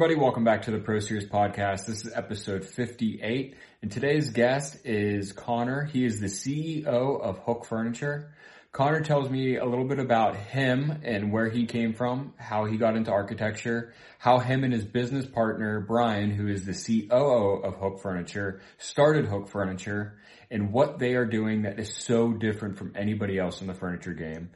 [0.00, 0.14] everybody.
[0.14, 1.86] Welcome back to the Pro Series podcast.
[1.86, 5.86] This is episode 58 and today's guest is Conor.
[5.86, 8.32] He is the CEO of Hoek Furniture.
[8.70, 12.76] Conor tells me a little bit about him and where he came from, how he
[12.76, 17.74] got into architecture, how him and his business partner, Brian, who is the COO of
[17.74, 20.16] Hoek Furniture, started Hoek Furniture
[20.48, 24.14] and what they are doing that is so different from anybody else in the furniture
[24.14, 24.50] game.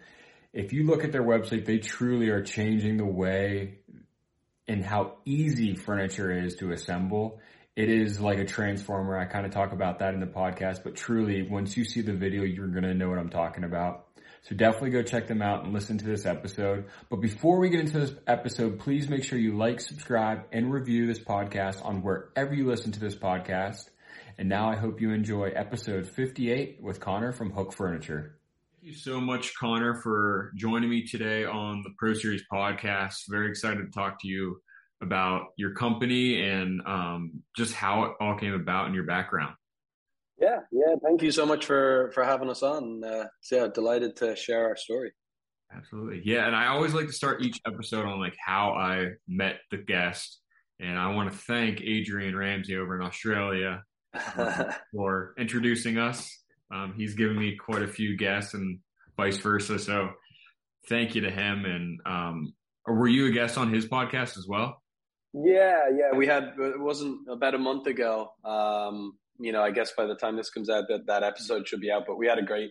[0.53, 3.79] If you look at their website, they truly are changing the way
[4.73, 7.39] and how easy furniture is to assemble.
[7.77, 9.19] It is like a transformer.
[9.19, 12.15] I kind of talk about that in the podcast, but truly once you see the
[12.15, 14.07] video, you're going to know what I'm talking about.
[14.45, 16.87] So definitely go check them out and listen to this episode.
[17.11, 21.07] But before we get into this episode, please make sure you like, subscribe, and review
[21.07, 23.91] this podcast on wherever you listen to this podcast.
[24.39, 28.39] And now I hope you enjoy episode 58 with Conor from Hoek Furniture.
[28.83, 33.15] Thank you so much, Conor, for joining me today on the Pro Series podcast.
[33.29, 34.61] Very excited to talk to you
[35.01, 39.55] about your company and um, just how it all came about and your background.
[40.37, 40.97] Yeah, yeah.
[41.01, 43.05] Thank you so much for for having us on.
[43.05, 45.13] Uh, so yeah, delighted to share our story.
[45.73, 46.49] Absolutely, yeah.
[46.49, 50.41] And I always like to start each episode on like how I met the guest,
[50.81, 53.85] and I want to thank Adrian Ramsey over in Australia
[54.93, 56.42] for introducing us
[56.73, 58.79] um, he's given me quite a few guests and
[59.17, 59.79] vice versa.
[59.79, 60.11] So
[60.89, 61.65] thank you to him.
[61.65, 62.55] And um,
[62.87, 64.83] were you a guest on his podcast as well?
[65.35, 66.17] Yeah, yeah.
[66.17, 68.33] We had it wasn't about a month ago.
[68.45, 71.81] Um, you know, I guess by the time this comes out, that that episode should
[71.81, 72.05] be out.
[72.07, 72.71] But we had a great,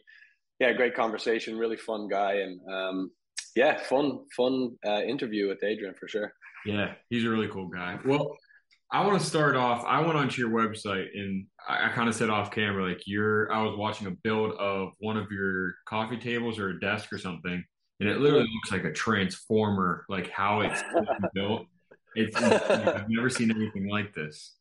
[0.59, 1.57] yeah, great conversation.
[1.57, 3.11] Really fun guy, and um,
[3.55, 6.33] yeah, fun, fun uh, interview with Adrian for sure.
[6.65, 7.97] Yeah, he's a really cool guy.
[8.05, 8.37] Well,
[8.93, 9.85] I want to start off.
[9.85, 13.51] I went onto your website and I, I kind of said off camera, like you're.
[13.51, 17.17] I was watching a build of one of your coffee tables or a desk or
[17.17, 17.63] something,
[18.01, 20.83] and it literally looks like a transformer, like how it's
[21.33, 21.67] built.
[22.15, 24.55] It's I've never seen anything like this.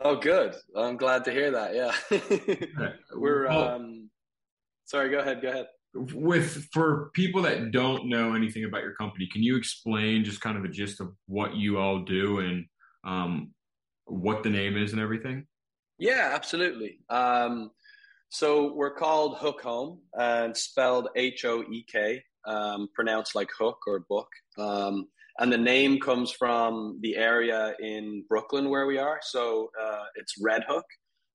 [0.00, 0.54] Oh, good.
[0.76, 1.74] I'm glad to hear that.
[1.74, 3.48] Yeah, we're.
[3.48, 4.10] Um,
[4.84, 5.40] sorry, go ahead.
[5.40, 5.68] Go ahead.
[5.94, 10.58] With for people that don't know anything about your company, can you explain just kind
[10.58, 12.66] of a gist of what you all do and
[13.04, 13.52] um,
[14.06, 15.46] what the name is and everything?
[15.98, 16.98] Yeah, absolutely.
[17.08, 17.70] Um,
[18.28, 23.78] so we're called Hoek Home and spelled H O E K, um, pronounced like hook
[23.86, 24.28] or book.
[24.58, 25.06] Um,
[25.38, 29.20] and the name comes from the area in Brooklyn where we are.
[29.22, 30.84] So uh, it's Red Hook,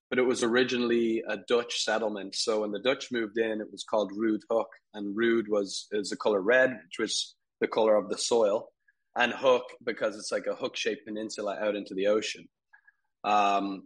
[0.09, 2.35] but it was originally a Dutch settlement.
[2.35, 6.09] So when the Dutch moved in, it was called Rude Hook, and Rude was is
[6.09, 8.69] the color red, which was the color of the soil
[9.17, 12.47] and Hook because it's like a hook shaped peninsula out into the ocean.
[13.23, 13.83] Um,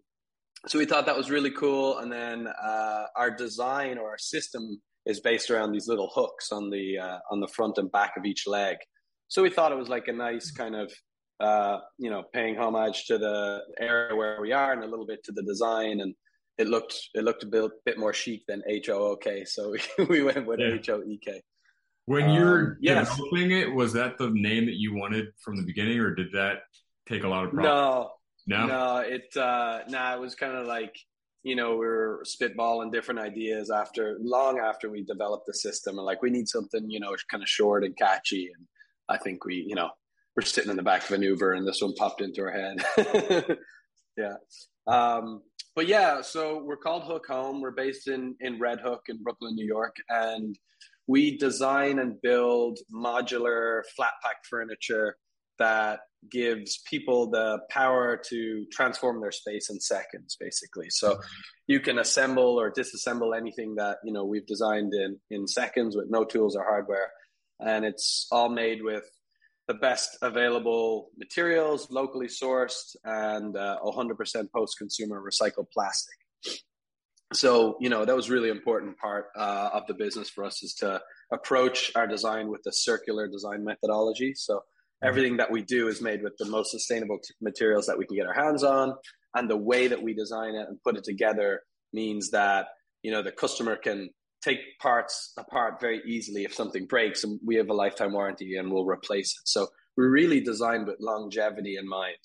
[0.67, 1.99] so we thought that was really cool.
[1.99, 6.69] And then uh, our design or our system is based around these little hooks on
[6.69, 8.77] the uh, on the front and back of each leg.
[9.27, 10.93] So we thought it was like a nice kind of
[11.39, 15.23] uh, you know paying homage to the area where we are and a little bit
[15.25, 16.13] to the design and
[16.57, 19.43] it looked it looked a bit, bit more chic than H O O K.
[19.45, 21.41] So we, we went with H O E K.
[22.05, 23.09] When you're um, yes.
[23.09, 26.63] developing it, was that the name that you wanted from the beginning, or did that
[27.07, 27.69] take a lot of practice?
[27.69, 28.11] No,
[28.47, 28.97] no, no.
[28.97, 30.95] It uh, nah, it was kind of like
[31.43, 36.05] you know we were spitballing different ideas after long after we developed the system, and
[36.05, 38.67] like we need something you know kind of short and catchy, and
[39.07, 39.89] I think we you know
[40.35, 43.57] we're sitting in the back of an Uber, and this one popped into our head.
[44.17, 44.35] yeah.
[44.87, 45.41] Um,
[45.75, 47.61] but yeah, so we're called Hoek Home.
[47.61, 50.57] We're based in in Red Hook in Brooklyn, New York, and
[51.07, 55.17] we design and build modular flat pack furniture
[55.59, 55.99] that
[56.31, 60.89] gives people the power to transform their space in seconds basically.
[60.89, 61.19] So
[61.67, 66.09] you can assemble or disassemble anything that you know we've designed in in seconds with
[66.09, 67.11] no tools or hardware.
[67.59, 69.03] And it's all made with
[69.67, 76.17] the best available materials locally sourced and uh, 100% post consumer recycled plastic
[77.35, 80.73] so you know that was really important part uh, of the business for us is
[80.75, 81.01] to
[81.31, 84.33] approach our design with a circular design methodology.
[84.35, 85.07] So mm-hmm.
[85.07, 88.17] everything that we do is made with the most sustainable t- materials that we can
[88.17, 88.93] get our hands on.
[89.35, 92.67] And the way that we design it and put it together means that
[93.01, 94.09] you know the customer can
[94.43, 98.71] take parts apart very easily if something breaks and we have a lifetime warranty and
[98.71, 99.47] we'll replace it.
[99.47, 102.17] So we really designed with longevity in mind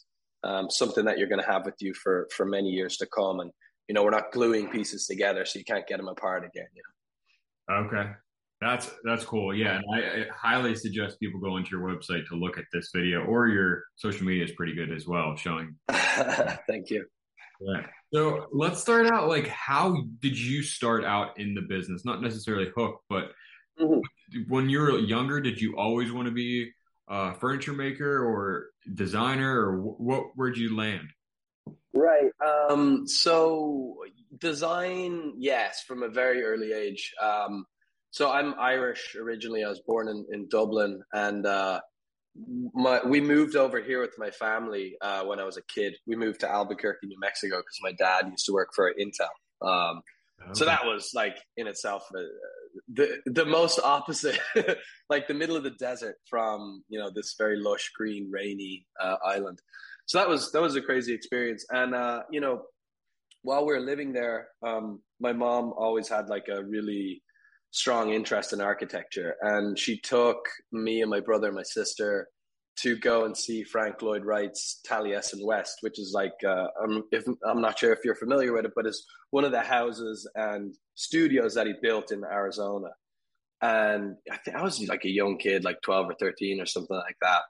[0.44, 3.40] um, something that you're going to have with you for for many years to come.
[3.40, 3.50] And
[3.88, 6.66] you know, we're not gluing pieces together, so you can't get them apart again.
[6.74, 7.74] You know.
[7.86, 8.10] Okay,
[8.60, 9.54] that's that's cool.
[9.54, 12.90] Yeah, and I, I, highly suggest people go into your website to look at this
[12.94, 15.76] video, or your social media is pretty good as well, showing.
[15.88, 17.06] Thank you.
[17.60, 17.86] Yeah.
[18.12, 19.28] So let's start out.
[19.28, 22.04] Like, how did you start out in the business?
[22.04, 23.32] Not necessarily Hoek, but
[23.80, 24.42] mm-hmm.
[24.48, 26.70] when you were younger, did you always want to be
[27.08, 30.24] a furniture maker or designer, or what?
[30.34, 31.08] Where'd you land?
[31.98, 32.30] Right.
[32.46, 33.96] Um, so
[34.38, 37.12] design, yes, from a very early age.
[37.20, 37.66] Um,
[38.10, 39.64] so I'm Irish originally.
[39.64, 41.80] I was born in, in Dublin, and uh,
[42.72, 45.96] my we moved over here with my family uh, when I was a kid.
[46.06, 49.66] We moved to Albuquerque, New Mexico, because my dad used to work for Intel.
[49.66, 50.02] Um,
[50.40, 50.52] okay.
[50.52, 52.22] So that was like in itself uh,
[52.94, 54.38] the the most opposite,
[55.10, 59.16] like the middle of the desert from you know this very lush, green, rainy uh,
[59.24, 59.60] island.
[60.08, 62.62] So that was that was a crazy experience, and uh, you know,
[63.42, 67.22] while we were living there, um, my mom always had like a really
[67.72, 70.38] strong interest in architecture, and she took
[70.72, 72.26] me and my brother and my sister
[72.80, 77.24] to go and see Frank Lloyd Wright's Taliesin West, which is like uh, I'm, if,
[77.46, 80.74] I'm not sure if you're familiar with it, but it's one of the houses and
[80.94, 82.88] studios that he built in Arizona.
[83.60, 86.96] And I think I was like a young kid, like 12 or 13 or something
[86.96, 87.42] like that.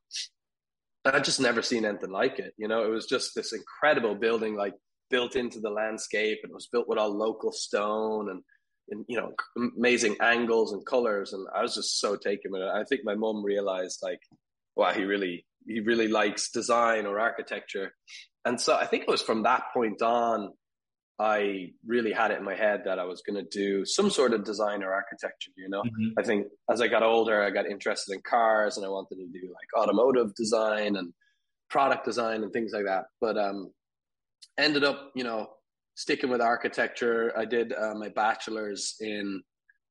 [1.05, 2.55] And I just never seen anything like it.
[2.57, 4.75] You know, it was just this incredible building, like
[5.11, 8.43] built into the landscape, and it was built with all local stone and
[8.91, 9.33] and you know
[9.77, 13.15] amazing angles and colors and i was just so taken with it i think my
[13.15, 14.21] mom realized like
[14.77, 17.93] wow he really he really likes design or architecture
[18.45, 20.53] and so i think it was from that point on
[21.19, 24.33] i really had it in my head that i was going to do some sort
[24.33, 26.19] of design or architecture you know mm-hmm.
[26.19, 29.27] i think as i got older i got interested in cars and i wanted to
[29.27, 31.13] do like automotive design and
[31.71, 33.71] product design and things like that but um
[34.59, 35.49] ended up you know
[35.99, 39.43] sticking with architecture, I did uh, my bachelor's in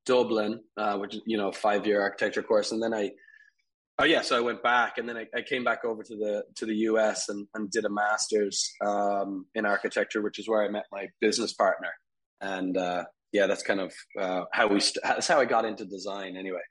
[0.06, 3.12] Dublin, uh, which is you know five year architecture course, and then I.
[4.00, 6.44] Oh yeah, so I went back, and then I, I came back over to the
[6.58, 7.30] to the U.S.
[7.30, 11.54] and, and did a master's um, in architecture, which is where I met my business
[11.54, 11.90] partner,
[12.40, 15.84] and uh, yeah, that's kind of uh, how we st- that's how I got into
[15.84, 16.38] design.
[16.38, 16.62] Anyway,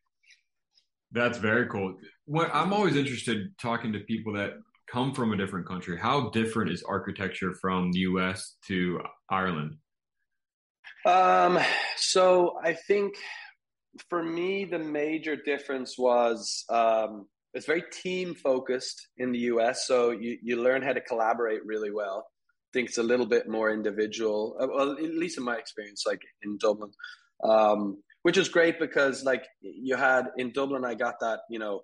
[1.10, 1.96] that's very cool.
[2.26, 4.52] What I'm always interested talking to people that
[4.88, 9.76] come from a different country, how different is architecture from the US to Ireland?
[11.04, 11.58] Um,
[11.96, 13.16] so I think
[14.08, 19.86] for me, the major difference was um, it's very team focused in the US.
[19.86, 22.26] So you, you learn how to collaborate really well.
[22.28, 26.04] I think it's a little bit more individual, uh, well, at least in my experience,
[26.06, 26.90] like in Dublin,
[27.42, 31.82] um, which is great because like you had in Dublin, I got that, you know,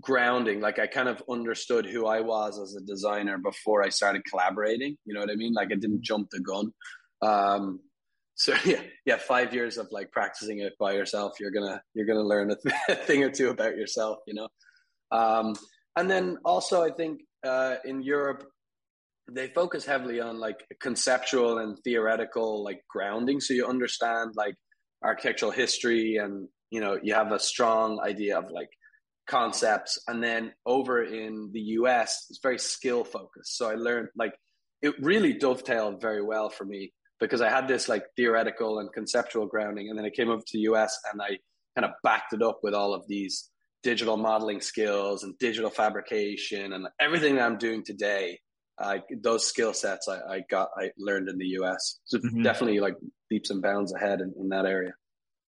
[0.00, 4.22] grounding like i kind of understood who i was as a designer before i started
[4.28, 6.72] collaborating you know what i mean like i didn't jump the gun
[7.22, 7.80] um
[8.38, 12.22] so yeah yeah five years of like practicing it by yourself you're gonna you're gonna
[12.22, 14.48] learn a, th- a thing or two about yourself you know?
[15.10, 15.54] Um
[15.96, 18.48] and then also i think uh in europe
[19.30, 23.40] they focus heavily on like conceptual and theoretical like grounding.
[23.40, 24.54] So you understand like
[25.04, 28.70] architectural history and you know you have a strong idea of like
[29.28, 29.98] concepts.
[30.08, 33.56] And then over in the US it's very skill focused.
[33.56, 34.32] So I learned like
[34.80, 39.46] it really dovetailed very well for me because I had this like theoretical and conceptual
[39.46, 41.38] grounding and then I came over to the US and I
[41.76, 43.50] kind of backed it up with all of these
[43.82, 48.40] digital modeling skills and digital fabrication and everything that I'm doing today.
[48.80, 52.42] Uh, those skill sets I, I, got I learned in the US so mm-hmm.
[52.42, 52.94] definitely like
[53.28, 54.92] leaps and bounds ahead in, in that area.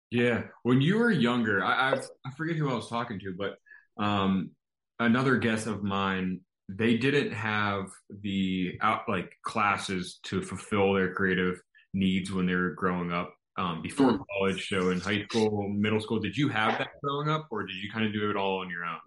[0.10, 0.44] Yeah.
[0.64, 4.52] When you were younger I, I've, I forget who I was talking to but um,
[5.00, 7.90] another guess of mine, they didn't have
[8.22, 11.60] the out like classes to fulfill their creative
[11.96, 14.24] needs when they were growing up um, before mm.
[14.38, 14.70] college.
[14.70, 17.90] So in high school, middle school, did you have that growing up, or did you
[17.92, 19.00] kind of do it all on your own?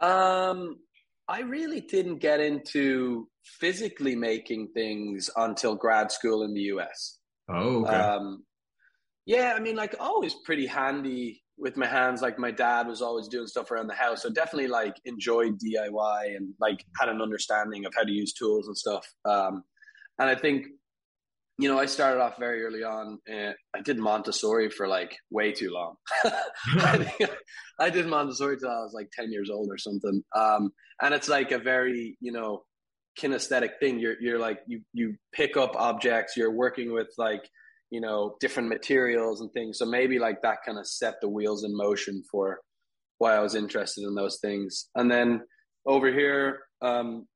[0.00, 0.76] Um,
[1.26, 7.18] I really didn't get into physically making things until grad school in the US.
[7.48, 7.94] Oh, okay.
[7.94, 8.44] Um,
[9.24, 13.28] yeah, I mean, like always pretty handy with my hands like my dad was always
[13.28, 14.22] doing stuff around the house.
[14.22, 18.68] So definitely like enjoyed diy and like had an understanding of how to use tools
[18.68, 19.06] and stuff.
[19.24, 19.64] Um,
[20.18, 20.66] and i think
[21.58, 25.52] you know i started off very early on uh, i did montessori for like way
[25.52, 25.94] too long.
[26.24, 27.28] I,
[27.80, 30.22] I, did montessori till i was like 10 years old or something.
[30.36, 30.72] Um,
[31.02, 32.62] and it's like a very you know
[33.18, 33.98] kinesthetic thing.
[33.98, 37.48] You're you're like you you pick up objects you're working with like
[37.90, 39.78] you know different materials and things.
[39.78, 42.60] So maybe like that kind of set the wheels in motion for
[43.18, 44.88] why i was interested in those things.
[44.94, 45.42] And then
[45.86, 47.26] over here um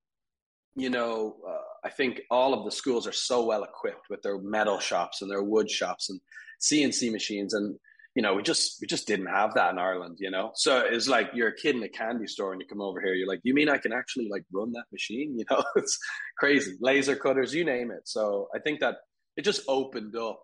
[0.76, 4.38] you know uh, i think all of the schools are so well equipped with their
[4.38, 6.20] metal shops and their wood shops and
[6.60, 7.54] cnc machines.
[7.54, 7.76] And
[8.14, 10.52] you know we just we just didn't have that in ireland you know?
[10.54, 13.14] So it's like you're a kid in a candy store and you come over here.
[13.14, 15.34] You're like you mean i can actually like run that machine?
[15.38, 15.98] You know it's
[16.38, 16.72] crazy.
[16.80, 18.02] Laser cutters you name it.
[18.04, 18.96] So i think that
[19.36, 20.42] it just opened up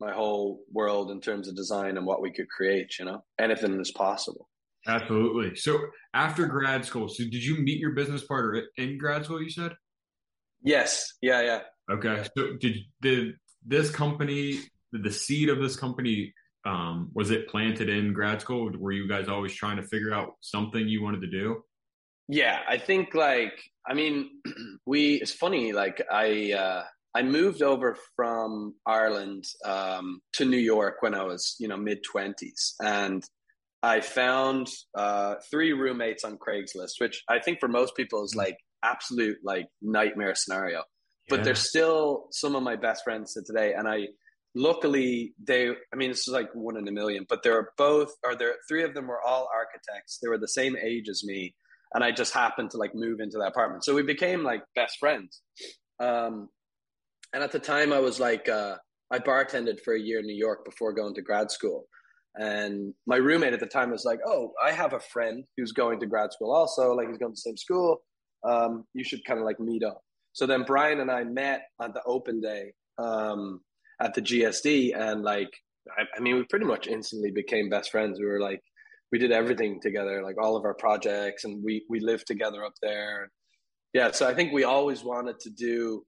[0.00, 2.98] my whole world in terms of design and what we could create.
[2.98, 4.48] You know, anything is possible.
[4.86, 5.56] Absolutely.
[5.56, 5.78] So
[6.14, 9.42] after grad school, so did you meet your business partner in grad school?
[9.42, 9.72] You said.
[10.62, 11.14] Yes.
[11.20, 11.42] Yeah.
[11.42, 11.60] Yeah.
[11.90, 12.24] Okay.
[12.36, 13.34] So did did
[13.66, 14.60] this company,
[14.92, 16.32] the seed of this company,
[16.64, 18.70] um, was it planted in grad school?
[18.78, 21.62] Were you guys always trying to figure out something you wanted to do?
[22.28, 24.30] Yeah, I think like I mean,
[24.86, 25.16] we.
[25.16, 25.72] It's funny.
[25.72, 31.56] Like I, uh, I moved over from Ireland um, to New York when I was,
[31.58, 33.22] you know, mid twenties, and
[33.82, 38.38] I found uh, three roommates on Craigslist, which I think for most people is mm.
[38.38, 40.84] like absolute like nightmare scenario.
[41.28, 41.44] But yeah.
[41.44, 44.08] they're still some of my best friends to today, and I
[44.54, 48.34] luckily they i mean this is like one in a million but they're both or
[48.34, 51.54] there three of them were all architects they were the same age as me
[51.94, 54.98] and i just happened to like move into that apartment so we became like best
[54.98, 55.40] friends
[56.00, 56.48] um
[57.32, 58.76] and at the time i was like uh
[59.10, 61.86] i bartended for a year in new york before going to grad school
[62.36, 65.98] and my roommate at the time was like oh i have a friend who's going
[65.98, 67.98] to grad school also like he's going to the same school
[68.48, 70.00] um you should kind of like meet up
[70.32, 73.60] so then brian and i met on the open day um
[74.00, 75.50] at the GSD, and like
[75.96, 78.18] I, I mean, we pretty much instantly became best friends.
[78.18, 78.60] We were like,
[79.12, 82.74] we did everything together, like all of our projects, and we we lived together up
[82.82, 83.30] there.
[83.92, 86.04] Yeah, so I think we always wanted to do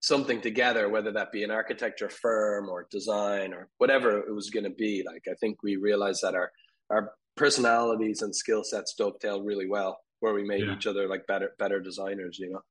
[0.00, 4.64] something together, whether that be an architecture firm or design or whatever it was going
[4.64, 5.02] to be.
[5.06, 6.50] Like I think we realized that our
[6.90, 10.74] our personalities and skill sets dovetailed really well, where we made yeah.
[10.74, 12.38] each other like better better designers.
[12.38, 12.62] You know.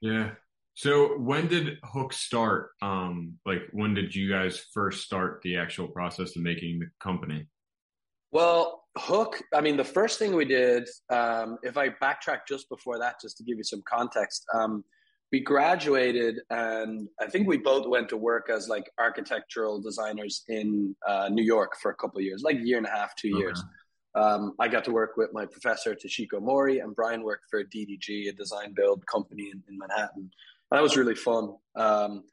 [0.00, 0.30] Yeah,
[0.74, 2.70] so when did Hoek start?
[2.82, 7.46] Um, like when did you guys first start the actual process of making the company?
[8.32, 12.98] Well, Hoek, I mean, the first thing we did, um, if I backtrack just before
[12.98, 14.84] that, just to give you some context, um,
[15.32, 20.94] we graduated and I think we both went to work as like architectural designers in
[21.06, 23.30] uh, New York for a couple of years, like a year and a half, two
[23.32, 23.38] okay.
[23.38, 23.64] years.
[24.14, 28.28] Um, I got to work with my professor Toshiko Mori, and Brian worked for DDG,
[28.28, 30.30] a design build company in, in Manhattan
[30.74, 31.54] that was really fun.
[31.76, 32.24] Um,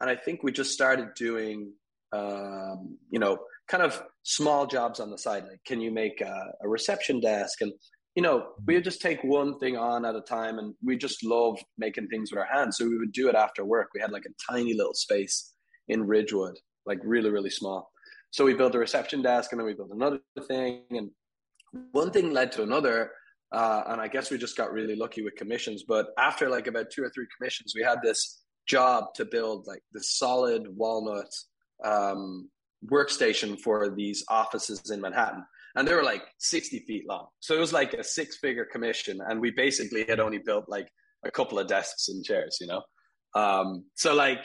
[0.00, 1.72] and I think we just started doing,
[2.12, 3.38] um, you know,
[3.68, 5.44] kind of small jobs on the side.
[5.44, 7.62] Like, can you make a, a, reception desk?
[7.62, 7.72] And,
[8.16, 11.22] you know, we would just take one thing on at a time and we just
[11.22, 12.78] loved making things with our hands.
[12.78, 13.90] So we would do it after work.
[13.94, 15.52] We had like a tiny little space
[15.88, 17.92] in Ridgewood, like really, really small.
[18.30, 20.84] So we built a reception desk and then we built another thing.
[20.90, 21.10] And
[21.92, 23.12] one thing led to another.
[23.52, 25.84] Uh, and I guess we just got really lucky with commissions.
[25.86, 29.82] But after like about two or three commissions, we had this job to build like
[29.92, 31.32] the solid walnut
[31.84, 32.48] um,
[32.90, 35.44] workstation for these offices in Manhattan.
[35.76, 37.26] And they were like 60 feet long.
[37.40, 39.20] So it was like a six figure commission.
[39.28, 40.88] And we basically had only built like
[41.24, 42.82] a couple of desks and chairs, you know?
[43.34, 44.40] Um, so like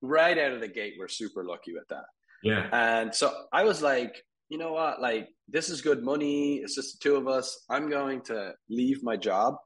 [0.00, 2.04] right out of the gate, we're super lucky with that.
[2.42, 2.68] Yeah.
[2.72, 4.14] And so I was like,
[4.48, 5.00] you know what?
[5.00, 6.56] Like, this is good money.
[6.58, 7.64] It's just the two of us.
[7.68, 9.56] I'm going to leave my job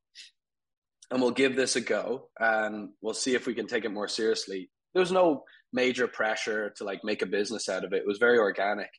[1.11, 4.09] and we'll give this a go and we'll see if we can take it more
[4.09, 4.71] seriously.
[4.95, 8.03] There was no major pressure to like make a business out of it.
[8.03, 8.91] It was very organic.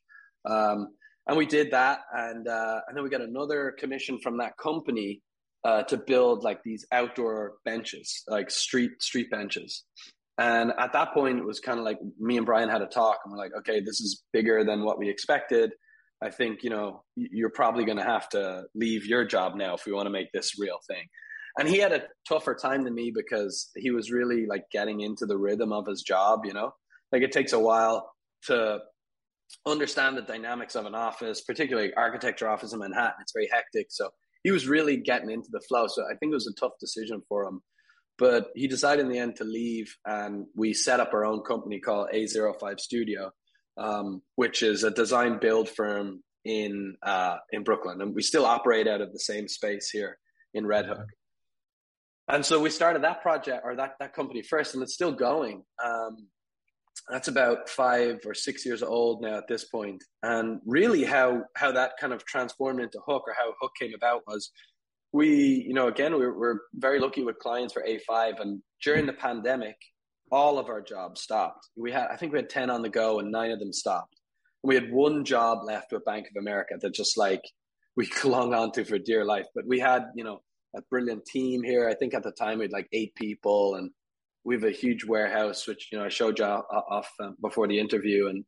[0.45, 0.89] Um,
[1.27, 1.99] and we did that.
[2.13, 5.21] And, uh, and then we got another commission from that company
[5.63, 9.83] uh, to build like these outdoor benches, like street, street benches.
[10.37, 13.19] And at that point, it was kind of like me and Brian had a talk,
[13.23, 15.71] and we're like, okay, this is bigger than what we expected.
[16.23, 19.85] I think, you know, you're probably going to have to leave your job now if
[19.85, 21.03] we want to make this real thing.
[21.57, 25.25] And he had a tougher time than me because he was really like getting into
[25.25, 26.73] the rhythm of his job, you know?
[27.11, 28.11] Like it takes a while
[28.45, 28.79] to
[29.65, 33.21] understand the dynamics of an office, particularly architecture office in Manhattan.
[33.21, 33.87] It's very hectic.
[33.89, 34.09] So
[34.43, 35.87] he was really getting into the flow.
[35.87, 37.61] So I think it was a tough decision for him.
[38.17, 41.79] But he decided in the end to leave, and we set up our own company
[41.79, 43.31] called A05 Studio,
[43.77, 48.87] um, which is a design build firm in uh, in Brooklyn, and we still operate
[48.87, 50.17] out of the same space here
[50.53, 51.07] in Red Hook.
[52.27, 55.63] And so we started that project or that that company first, and it's still going.
[55.83, 56.27] Um,
[57.09, 60.03] that's about five or six years old now at this point.
[60.23, 64.21] And really, how how that kind of transformed into Hoek or how Hoek came about
[64.27, 64.51] was
[65.13, 68.39] we, you know, again, we we're very lucky with clients for A5.
[68.39, 69.75] And during the pandemic,
[70.31, 71.67] all of our jobs stopped.
[71.75, 74.15] We had, I think we had 10 on the go and nine of them stopped.
[74.63, 77.41] We had one job left with Bank of America that just like
[77.95, 79.47] we clung on to for dear life.
[79.53, 80.41] But we had, you know,
[80.75, 81.89] a brilliant team here.
[81.89, 83.91] I think at the time we had like eight people and
[84.43, 87.79] we have a huge warehouse, which, you know, I showed you off um, before the
[87.79, 88.27] interview.
[88.27, 88.43] And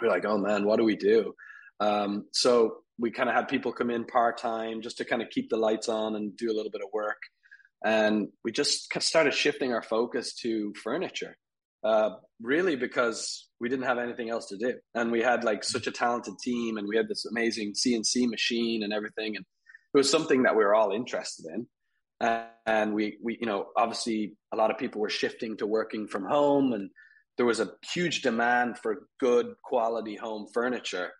[0.00, 1.34] we're like, oh man, what do we do?
[1.80, 5.30] Um, so we kind of had people come in part time just to kind of
[5.30, 7.22] keep the lights on and do a little bit of work.
[7.84, 11.36] And we just started shifting our focus to furniture.
[11.82, 12.10] uh,
[12.42, 15.90] really because we didn't have anything else to do, and we had like such a
[15.90, 19.44] talented team, and we had this amazing CNC machine and everything, and
[19.94, 21.66] it was something that we were all interested in.
[22.20, 26.24] And we, we, you know, obviously a lot of people were shifting to working from
[26.24, 26.90] home, and
[27.36, 31.10] there was a huge demand for good quality home furniture.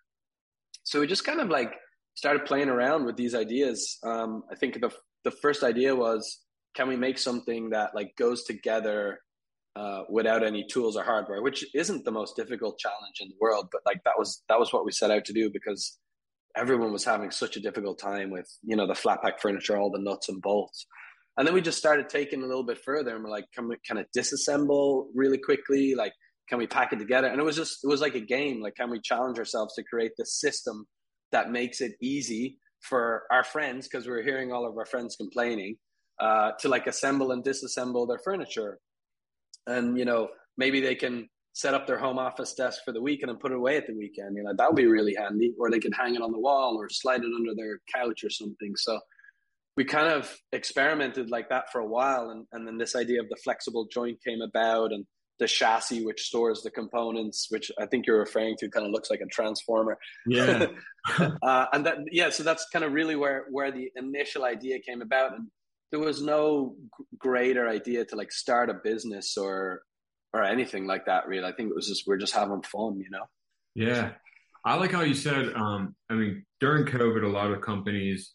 [0.84, 1.72] So we just kind of like
[2.14, 3.98] started playing around with these ideas.
[4.04, 4.90] Um, I think the
[5.24, 6.40] the first idea was,
[6.74, 9.20] can we make something that like goes together
[9.76, 13.68] uh, without any tools or hardware, which isn't the most difficult challenge in the world,
[13.70, 15.98] but like that was that was what we set out to do because
[16.56, 19.90] everyone was having such a difficult time with you know the flat pack furniture, all
[19.90, 20.86] the nuts and bolts.
[21.36, 23.76] And then we just started taking a little bit further, and we're like, can we
[23.86, 25.94] kind of disassemble really quickly?
[25.94, 26.12] Like,
[26.48, 27.28] can we pack it together?
[27.28, 28.60] And it was just it was like a game.
[28.60, 30.86] Like, can we challenge ourselves to create the system
[31.32, 35.16] that makes it easy for our friends because we were hearing all of our friends
[35.16, 35.76] complaining
[36.18, 38.78] uh, to like assemble and disassemble their furniture
[39.66, 41.28] and you know maybe they can
[41.60, 43.86] set up their home office desk for the weekend and then put it away at
[43.86, 44.34] the weekend.
[44.34, 45.52] You know, that would be really handy.
[45.58, 48.30] Or they could hang it on the wall or slide it under their couch or
[48.30, 48.72] something.
[48.76, 48.98] So
[49.76, 52.30] we kind of experimented like that for a while.
[52.30, 55.04] And, and then this idea of the flexible joint came about and
[55.38, 59.10] the chassis, which stores the components, which I think you're referring to kind of looks
[59.10, 59.98] like a transformer.
[60.26, 60.66] Yeah.
[61.42, 65.02] uh, and that, yeah, so that's kind of really where, where the initial idea came
[65.02, 65.34] about.
[65.34, 65.48] And
[65.90, 66.76] there was no
[67.18, 69.82] greater idea to like start a business or
[70.32, 71.44] or anything like that really.
[71.44, 73.24] I think it was just we're just having fun you know?
[73.74, 74.12] Yeah.
[74.64, 78.34] I like how you said um i mean during covid a lot of companies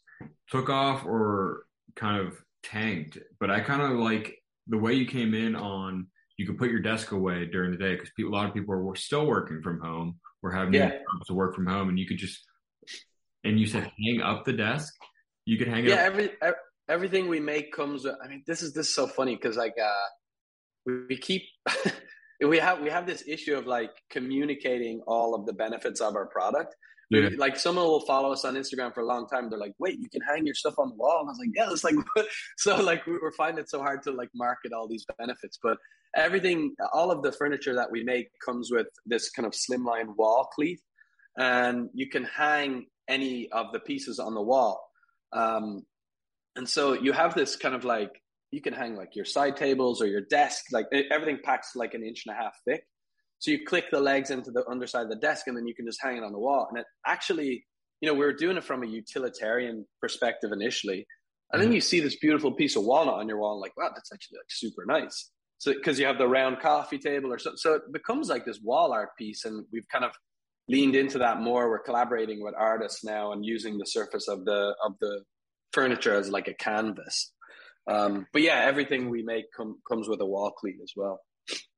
[0.50, 2.34] took off or kind of
[2.64, 6.72] tanked but i kind of like the way you came in on you could put
[6.72, 9.80] your desk away during the day because a lot of people are still working from
[9.80, 10.98] home or having yeah.
[11.28, 12.44] to work from home and you could just
[13.44, 14.94] and you said hang up the desk?
[15.46, 16.32] You could hang yeah, up every
[16.90, 19.76] everything we make comes with, i mean this is this is so funny because like
[19.82, 20.08] uh
[20.86, 21.44] we, we keep
[22.48, 26.28] we have we have this issue of like communicating all of the benefits of our
[26.28, 26.76] product.
[27.12, 27.30] Yeah.
[27.38, 29.50] like someone will follow us on instagram for a long time.
[29.50, 31.20] They're like wait you can hang your stuff on the wall?
[31.20, 31.96] And i was like yeah it's like
[32.58, 35.60] so like we're finding it so hard to like market all these benefits.
[35.62, 35.78] But
[36.16, 40.50] everything all of the furniture that we make comes with this kind of slimline wall
[40.56, 40.80] cleat
[41.38, 44.82] and you can hang any of the pieces on the wall.
[45.34, 45.84] Um,
[46.56, 48.22] and so you have this kind of like
[48.56, 52.02] you can hang like your side tables or your desk, like everything packs like an
[52.04, 52.84] inch and a half thick.
[53.40, 55.86] So you click the legs into the underside of the desk and then you can
[55.86, 56.68] just hang it on the wall.
[56.70, 57.66] And it actually,
[58.00, 61.06] you know, we were doing it from a utilitarian perspective initially.
[61.52, 61.76] And then mm-hmm.
[61.76, 64.38] you see this beautiful piece of walnut on your wall, and like, wow, that's actually
[64.38, 65.32] like super nice.
[65.58, 68.60] So because you have the round coffee table or so, so it becomes like this
[68.64, 70.12] wall art piece, and we've kind of
[70.70, 71.70] leaned into that more.
[71.70, 75.24] We're collaborating with artists now and using the surface of the of the
[75.72, 77.32] furniture as like a canvas.
[77.88, 81.20] Um, but yeah, everything we make com- comes with a wall cleat as well.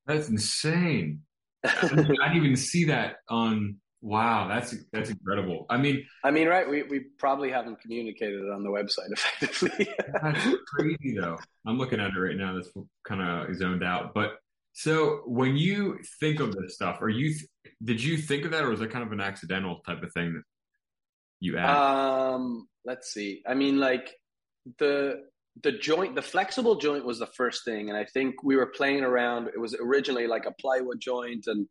[0.05, 1.21] That's insane.
[1.65, 3.77] I didn't even see that on.
[4.01, 5.65] Wow, that's that's incredible.
[5.69, 6.69] I mean, I mean, right?
[6.69, 9.89] We we probably haven't communicated it on the website effectively.
[10.21, 11.37] that's crazy, though.
[11.65, 12.53] I'm looking at it right now.
[12.53, 12.69] That's
[13.05, 14.13] kind of zoned out.
[14.13, 14.35] But
[14.73, 17.35] so, when you think of this stuff, are you
[17.83, 20.33] did you think of that, or was that kind of an accidental type of thing
[20.35, 20.43] that
[21.39, 21.75] you added?
[21.75, 23.41] Um, let's see.
[23.47, 24.13] I mean, like
[24.77, 25.23] the
[25.63, 29.03] the joint, the flexible joint was the first thing, and I think we were playing
[29.03, 29.47] around.
[29.47, 31.67] It was originally like a plywood joint, and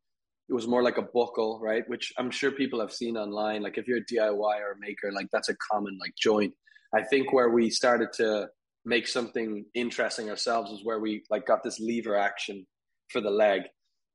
[0.49, 1.88] it was more like a buckle, right?
[1.88, 3.62] Which I'm sure people have seen online.
[3.62, 6.55] Like if you're a DIY or a maker, like that's a common like joint.
[6.94, 8.49] I think where we started to
[8.85, 12.64] make something interesting ourselves was where we like got this lever action
[13.11, 13.62] for the leg.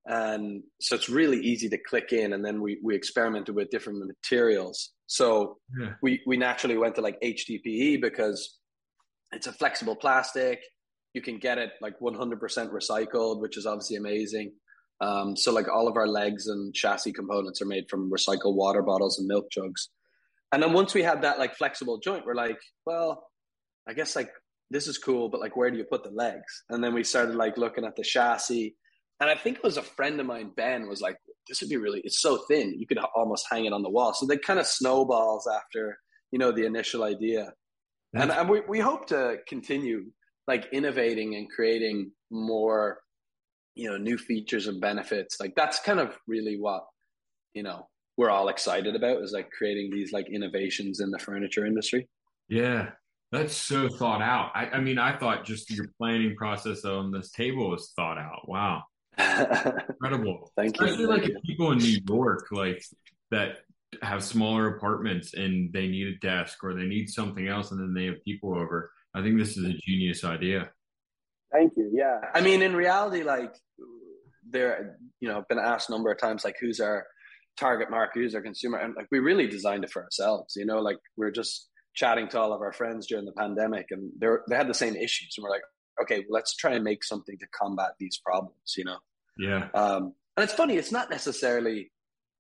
[0.06, 4.02] And so it's really easy to click in and then we, we experimented with different
[4.08, 4.92] materials.
[5.08, 5.94] So yeah.
[6.02, 8.58] we, we naturally went to like HDPE because
[9.32, 10.62] it's a flexible plastic.
[11.14, 14.54] You can get it like 100% recycled, which is obviously amazing.
[15.02, 18.82] Um, so like all of our legs and chassis components are made from recycled water
[18.82, 19.90] bottles and milk jugs.
[20.52, 23.28] And then once we had that like flexible joint, we're like, well,
[23.88, 24.30] I guess like
[24.70, 26.64] this is cool, but like where do you put the legs?
[26.70, 28.76] And then we started like looking at the chassis.
[29.20, 31.18] And I think it was a friend of mine, Ben, was like,
[31.48, 34.14] this would be really, it's so thin, you could almost hang it on the wall.
[34.14, 35.98] So they kind of snowballs after,
[36.32, 37.54] you know, the initial idea
[38.14, 40.06] and, and we, we hope to continue
[40.48, 43.00] like innovating and creating more
[43.76, 45.40] you know new features and benefits.
[45.40, 46.86] Like that's kind of really what
[47.54, 51.66] you know we're all excited about is like creating these like innovations in the furniture
[51.66, 52.08] industry.
[52.50, 52.90] Yeah.
[53.32, 54.52] That's so thought out.
[54.54, 58.48] I, I mean i thought just your planning process on this table was thought out.
[58.48, 58.84] Wow.
[59.18, 60.52] Incredible.
[60.58, 60.86] Thank you.
[60.86, 62.84] Especially like people in new york like
[63.30, 63.60] that
[64.02, 67.94] have smaller apartments and they need a desk or they need something else and then
[67.94, 68.92] they have people over.
[69.14, 70.70] I think this is a genius idea.
[71.52, 71.92] Thank you.
[71.94, 72.20] Yeah.
[72.34, 73.54] I mean, in reality, like
[74.50, 77.06] there, you know, I've been asked a number of times, like, who's our
[77.58, 80.56] target market, who's our consumer, and like we really designed it for ourselves.
[80.56, 84.12] You know, like we're just chatting to all of our friends during the pandemic, and
[84.20, 85.62] they they had the same issues, and we're like,
[86.02, 88.76] okay, let's try and make something to combat these problems.
[88.78, 88.98] You know,
[89.38, 89.68] yeah.
[89.74, 91.92] Um, and it's funny, it's not necessarily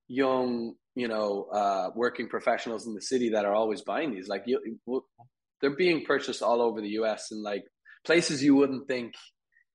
[0.08, 4.28] young, you know, uh, working professionals in the city that are always buying these.
[4.28, 4.60] Like, you,
[5.62, 7.28] they're being purchased all over the U.S.
[7.32, 7.64] and like
[8.06, 9.14] places you wouldn't think,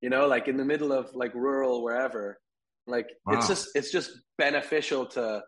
[0.01, 2.39] you know, like in the middle of like rural wherever.
[2.87, 3.39] Like, wow.
[3.39, 5.43] it's just it's just beneficial to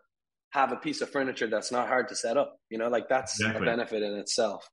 [0.51, 2.55] have a piece of furniture that's not hard to set up.
[2.69, 3.67] You know, like that's exactly.
[3.67, 4.67] a benefit in itself.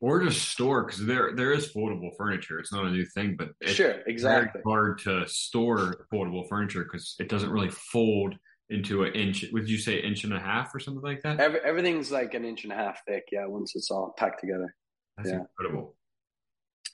[0.00, 2.58] Or just store because there there is foldable furniture.
[2.58, 4.60] It's not a new thing, but it's sure, exactly.
[4.66, 8.34] hard to store foldable furniture because it doesn't really fold
[8.72, 9.44] into an inch.
[9.52, 11.38] Would you say inch and a half or something like that?
[11.38, 13.24] Every, everything's like an inch and a half thick.
[13.30, 14.74] Yeah, once it's all packed together.
[15.16, 15.40] That's yeah.
[15.40, 15.94] incredible.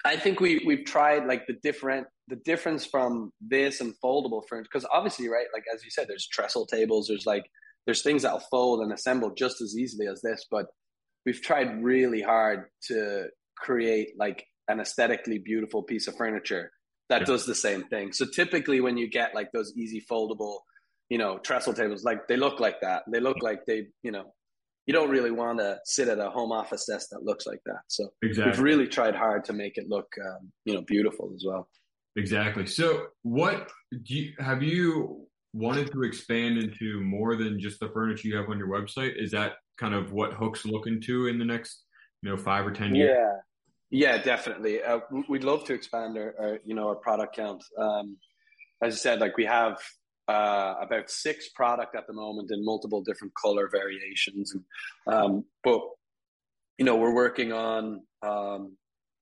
[0.05, 4.69] I think we we've tried like the different the difference from this and foldable furniture
[4.73, 7.45] because obviously right like as you said there's trestle tables there's like
[7.87, 10.67] there's things that'll fold and assemble just as easily as this but
[11.25, 16.71] we've tried really hard to create like an aesthetically beautiful piece of furniture
[17.09, 17.27] that yeah.
[17.27, 20.59] does the same thing so typically when you get like those easy foldable
[21.09, 24.33] you know trestle tables like they look like that they look like they you know
[24.89, 27.81] you don't really want to sit at a home office desk that looks like that.
[27.89, 28.51] So exactly.
[28.51, 31.69] we've really tried hard to make it look, um, you know, beautiful as well.
[32.17, 32.65] Exactly.
[32.65, 38.29] So what do you, have you wanted to expand into more than just the furniture
[38.29, 39.23] you have on your website?
[39.23, 41.85] Is that kind of what Hoek's looking to in the next,
[42.23, 43.15] you know, five or 10 years?
[43.15, 43.37] Yeah.
[43.91, 44.83] Yeah, definitely.
[44.83, 47.63] Uh, we'd love to expand our, our, you know, our product count.
[47.79, 48.17] Um,
[48.83, 49.79] as I said, like we have
[50.29, 54.55] uh, about six product at the moment in multiple different color variations.
[54.55, 54.65] And,
[55.15, 55.81] um, but
[56.77, 58.77] you know, we're working on um,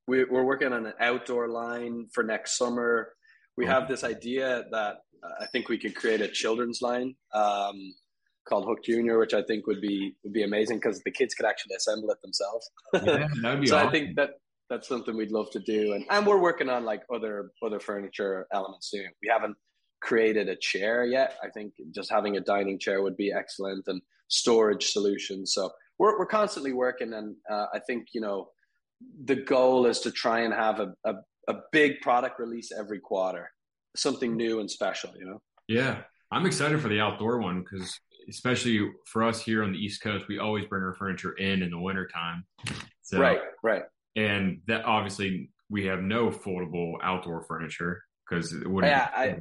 [0.08, 3.12] we, are working on an outdoor line for next summer.
[3.56, 4.96] We have this idea that
[5.40, 7.94] I think we could create a children's line um,
[8.48, 11.46] called Hoek Junior, which I think would be would be amazing because the kids could
[11.46, 12.70] actually assemble it themselves.
[12.92, 13.28] Yeah,
[13.64, 13.88] so awesome.
[13.88, 14.30] I think that
[14.68, 18.46] that's something we'd love to do, and and we're working on like other other furniture
[18.52, 19.04] elements too.
[19.22, 19.56] We haven't
[20.06, 21.36] created a chair yet.
[21.46, 25.52] I think just having a dining chair would be excellent and storage solutions.
[25.52, 25.62] So
[25.98, 27.12] we're, we're constantly working.
[27.12, 28.48] And uh, I think, you know,
[29.24, 31.14] the goal is to try and have a, a,
[31.48, 33.50] a big product release every quarter,
[33.96, 35.40] something new and special, you know?
[35.68, 36.02] Yeah.
[36.30, 40.24] I'm excited for the outdoor one because especially for us here on the East Coast,
[40.28, 42.44] we always bring our furniture in in the wintertime.
[43.02, 43.84] So, right, right.
[44.16, 48.90] And that obviously we have no foldable outdoor furniture because it wouldn't.
[48.90, 49.40] Yeah, I,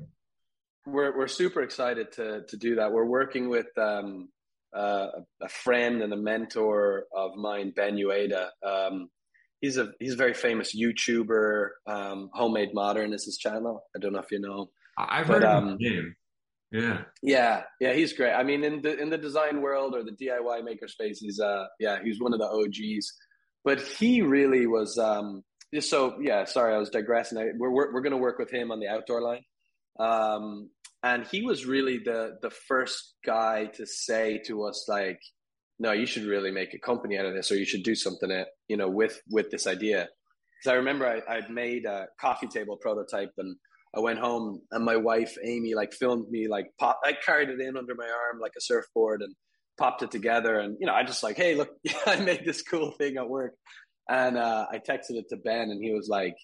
[0.85, 2.91] we're we're super excited to to do that.
[2.91, 4.29] We're working with um,
[4.75, 5.07] uh,
[5.41, 8.49] a friend and a mentor of mine, Ben Uyeda.
[8.65, 9.09] Um,
[9.61, 11.69] he's a he's a very famous YouTuber.
[11.87, 13.83] Um, Homemade Modern is his channel.
[13.95, 14.69] I don't know if you know.
[14.97, 16.15] I've but, heard um, his name.
[16.71, 17.93] Yeah, yeah, yeah.
[17.93, 18.33] He's great.
[18.33, 21.99] I mean, in the in the design world or the DIY makerspace, he's uh, yeah,
[22.03, 23.13] he's one of the OGs.
[23.63, 25.43] But he really was um,
[25.73, 26.43] just so yeah.
[26.45, 27.37] Sorry, I was digressing.
[27.37, 29.43] I, we're we're, we're going to work with him on the outdoor line.
[29.99, 30.69] Um,
[31.05, 35.19] and he was really the the first guy to say to us like,
[35.77, 38.29] no, you should really make a company out of this, or you should do something
[38.29, 40.09] that you know with with this idea.
[40.57, 43.55] Because I remember I, I'd made a coffee table prototype and.
[43.97, 46.99] I went home and my wife Amy like filmed me like pop.
[47.05, 49.33] I carried it in under my arm like a surfboard and
[49.77, 50.59] popped it together.
[50.59, 51.69] And you know, I just like, hey, look,
[52.05, 53.53] I made this cool thing at work.
[54.09, 56.35] And uh, I texted it to Ben, and he was like,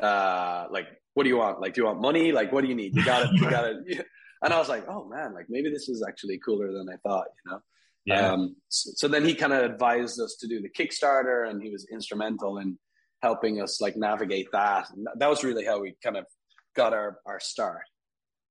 [0.00, 1.60] uh, like what do you want?
[1.60, 2.32] Like, do you want money?
[2.32, 2.94] Like, what do you need?
[2.96, 3.30] You got it.
[3.32, 4.06] You got it.
[4.44, 7.26] And I was like, oh man, like maybe this is actually cooler than I thought,
[7.44, 7.60] you know?
[8.04, 8.32] Yeah.
[8.32, 11.70] Um, so, so, then he kind of advised us to do the Kickstarter and he
[11.70, 12.76] was instrumental in
[13.22, 14.90] helping us like navigate that.
[14.90, 16.26] And that was really how we kind of
[16.74, 17.82] got our, our start.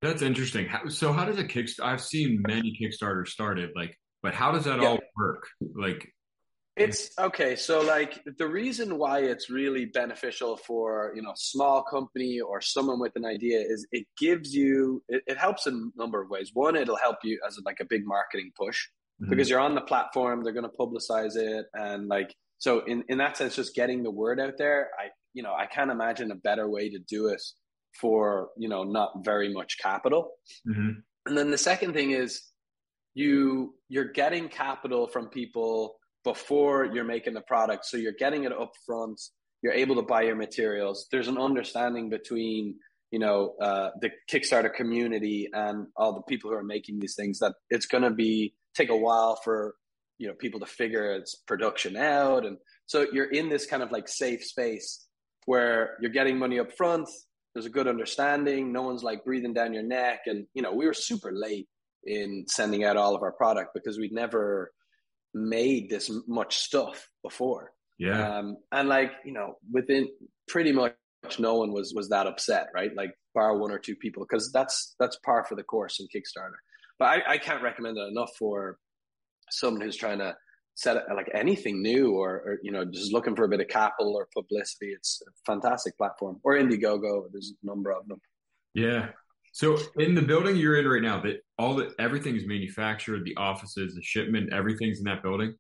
[0.01, 0.69] That's interesting.
[0.87, 4.81] so how does a Kickstarter, I've seen many Kickstarters started like, but how does that
[4.81, 4.87] yeah.
[4.87, 5.47] all work?
[5.75, 6.07] Like,
[6.77, 7.55] it's okay.
[7.55, 12.99] So like the reason why it's really beneficial for, you know, small company or someone
[12.99, 16.51] with an idea is it gives you, it, it helps in a number of ways.
[16.53, 18.87] One, it'll help you as like a big marketing push
[19.21, 19.29] mm-hmm.
[19.29, 21.65] because you're on the platform, they're going to publicize it.
[21.73, 25.43] And like, so in, in that sense, just getting the word out there, I, you
[25.43, 27.41] know, I can't imagine a better way to do it
[27.99, 30.31] for, you know, not very much capital.
[30.69, 30.91] Mm-hmm.
[31.25, 32.41] And then the second thing is
[33.13, 37.85] you, you're getting capital from people before you're making the product.
[37.85, 39.19] So you're getting it up front.
[39.61, 41.07] You're able to buy your materials.
[41.11, 42.75] There's an understanding between
[43.11, 47.39] you know uh, the Kickstarter community and all the people who are making these things
[47.39, 49.75] that it's going to be take a while for
[50.17, 53.91] you know people to figure its production out, and so you're in this kind of
[53.91, 55.07] like safe space
[55.45, 57.07] where you're getting money up front.
[57.53, 58.71] there's a good understanding.
[58.71, 60.21] No one's like breathing down your neck.
[60.25, 61.67] And, you know, we were super late
[62.05, 64.71] in sending out all of our product because we'd never
[65.33, 67.71] made this much stuff before.
[67.97, 68.37] Yeah.
[68.37, 70.09] Um, and like, you know, within
[70.47, 70.95] pretty much
[71.37, 72.91] no one was, was that upset, right?
[72.95, 76.57] Like bar one or two people, cause that's, that's par for the course in Kickstarter.
[76.97, 78.77] But I, I can't recommend it enough for
[79.49, 80.35] someone who's trying to
[80.75, 83.67] set it like anything new or, or, you know just looking for a bit of
[83.67, 88.19] capital or publicity it's a fantastic platform or indiegogo there's a number of them
[88.73, 89.09] yeah
[89.51, 93.35] so in the building you're in right now that all the everything is manufactured the
[93.37, 95.55] offices the shipment everything's in that building?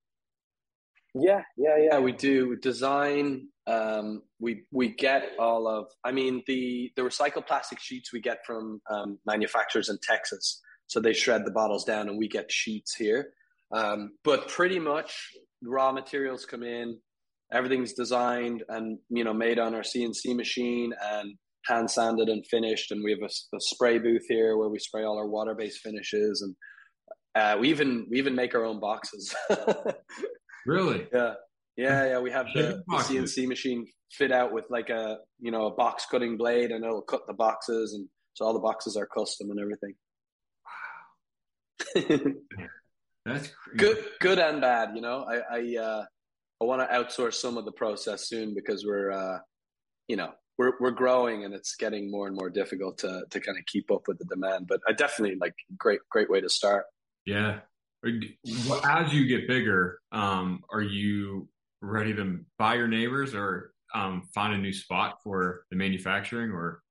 [1.13, 1.99] Yeah yeah yeah.
[1.99, 7.79] We do design um, we we get all of i mean the the recycled plastic
[7.79, 10.61] sheets we get from um, manufacturers in texas.
[10.87, 13.31] So they shred the bottles down and we get sheets here.
[13.71, 15.29] Um, but pretty much
[15.63, 16.97] raw materials come in,
[17.51, 22.91] everything's designed and you know made on our CNC machine and hand sanded and finished.
[22.91, 25.79] And we have a, a spray booth here where we spray all our water based
[25.79, 26.55] finishes, and
[27.35, 29.35] uh, we even we even make our own boxes.
[30.65, 31.07] really?
[31.13, 31.33] Yeah.
[31.77, 35.67] Yeah, yeah, we have the, the, CNC machine fit out with like a you know
[35.67, 39.07] a box cutting blade, and it'll cut the boxes, and so all the boxes are
[39.07, 39.95] custom and everything.
[41.95, 42.31] Wow.
[43.25, 43.77] That's crazy.
[43.77, 44.89] good, good and bad.
[44.95, 46.05] You know, I I uh,
[46.61, 49.39] I want to outsource some of the process soon because we're uh,
[50.07, 53.57] you know we're we're growing and it's getting more and more difficult to to kind
[53.57, 54.67] of keep up with the demand.
[54.67, 56.85] But I definitely like great great way to start.
[57.25, 57.61] Yeah.
[58.83, 61.47] As you get bigger, um, are you
[61.81, 66.81] ready to buy your neighbors or um, find a new spot for the manufacturing or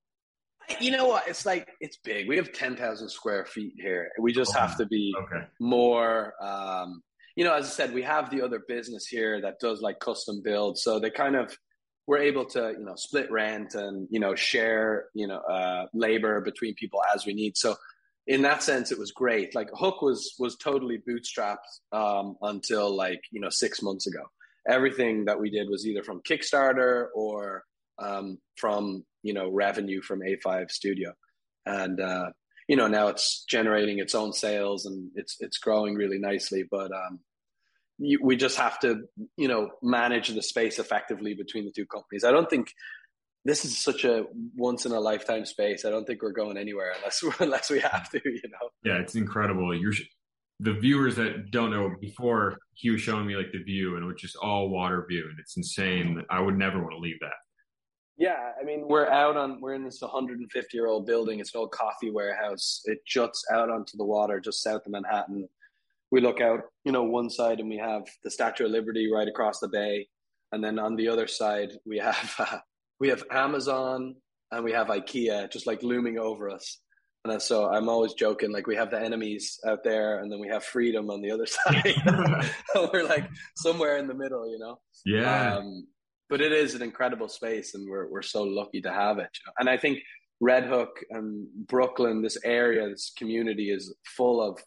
[0.81, 1.27] you know what?
[1.29, 2.29] It's like it's big.
[2.29, 4.11] We have ten thousand square feet here.
[4.19, 5.47] We just have to be okay.
[5.61, 6.35] more.
[6.41, 7.03] Um,
[7.37, 10.43] you know, as I said, we have the other business here that does like custom
[10.43, 11.57] builds, so they kind of
[12.11, 16.41] we're able to you know split rent and you know share you know uh, labor
[16.41, 17.57] between people as we need.
[17.57, 17.77] So
[18.27, 19.55] in that sense, it was great.
[19.55, 24.25] Like Hoek was was totally bootstrapped um, until like you know six months ago.
[24.69, 27.63] Everything that we did was either from Kickstarter or
[28.01, 31.13] um, from you know revenue from A5 Studio,
[31.65, 32.31] and uh,
[32.67, 36.65] you know now it's generating its own sales and it's it's growing really nicely.
[36.69, 37.21] But um,
[38.01, 39.03] you, we just have to
[39.37, 42.25] you know manage the space effectively between the two companies.
[42.25, 42.73] I don't think
[43.45, 44.25] this is such a
[44.57, 45.85] once in a lifetime space.
[45.85, 48.21] I don't think we're going anywhere unless unless we have to.
[48.25, 48.69] You know.
[48.85, 49.75] Yeah, it's incredible.
[49.79, 49.93] You're
[50.61, 54.07] the viewers that don't know before he was showing me like the view and it
[54.07, 56.23] was just all water view and it's insane.
[56.29, 57.33] I would never want to leave that.
[58.19, 61.41] Yeah, I mean, we're out on we're in this 150 year old building.
[61.41, 62.83] It's an old coffee warehouse.
[62.85, 65.49] It juts out onto the water just south of Manhattan.
[66.11, 69.29] We look out, you know, one side and we have the Statue of Liberty right
[69.29, 70.09] across the bay,
[70.53, 72.59] and then on the other side we have uh,
[72.99, 74.17] we have Amazon
[74.53, 76.79] and we have IKEA just like looming over us.
[77.25, 80.49] And so I'm always joking, like we have the enemies out there, and then we
[80.49, 81.95] have freedom on the other side.
[82.93, 84.81] we're like somewhere in the middle, you know.
[85.05, 85.57] Yeah.
[85.57, 85.87] Um,
[86.31, 89.29] but it is an incredible space, and we're we're so lucky to have it.
[89.35, 89.53] You know?
[89.59, 89.99] And I think
[90.41, 94.59] Red Hook and Brooklyn, this area, this community, is full of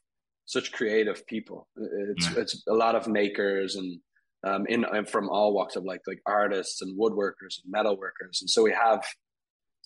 [0.45, 1.67] such creative people.
[1.75, 2.41] It's yeah.
[2.41, 3.99] it's a lot of makers and
[4.45, 8.39] um, in and from all walks of life, like artists and woodworkers and metal workers,
[8.41, 9.06] and so we have,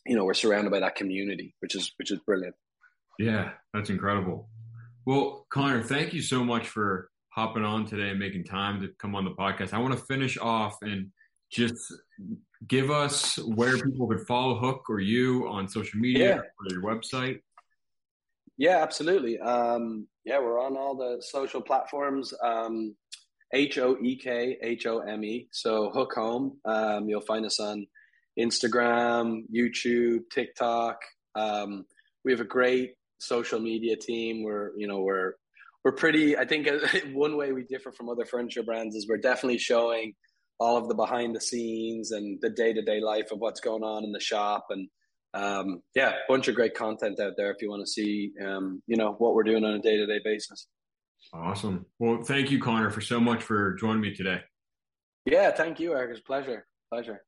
[0.05, 2.55] you know, we're surrounded by that community, which is which is brilliant.
[3.19, 4.49] Yeah, that's incredible.
[5.05, 9.15] Well, Conor, thank you so much for hopping on today and making time to come
[9.15, 9.73] on the podcast.
[9.73, 11.11] I want to finish off and
[11.51, 11.93] just
[12.67, 16.35] give us where people could follow Hoek or you on social media yeah.
[16.35, 17.39] or your website.
[18.57, 19.39] Yeah, absolutely.
[19.39, 22.33] Um, yeah, we're on all the social platforms.
[22.43, 22.95] Um,
[23.53, 25.47] H O E K H O M E.
[25.51, 26.59] So Hoek Home.
[26.65, 27.85] Um, you'll find us on
[28.37, 30.97] Instagram, YouTube, TikTok.
[31.35, 31.85] Um,
[32.25, 34.43] we have a great social media team.
[34.43, 35.33] We're you know we're
[35.83, 36.37] we're pretty.
[36.37, 36.67] I think
[37.13, 40.13] one way we differ from other furniture brands is we're definitely showing
[40.59, 43.83] all of the behind the scenes and the day to day life of what's going
[43.83, 44.65] on in the shop.
[44.69, 44.89] And
[45.37, 48.97] um, yeah, bunch of great content out there if you want to see, um, you
[48.97, 50.67] know, what we're doing on a day to day basis.
[51.33, 51.85] Awesome.
[51.99, 54.41] Well, thank you, Conor, for so much for joining me today.
[55.25, 56.11] Yeah, thank you, Eric.
[56.11, 56.65] It's pleasure.
[56.89, 57.21] Pleasure.